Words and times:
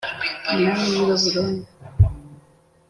umwami 0.51 0.87
w’i 0.93 1.03
Babiloni, 1.09 1.61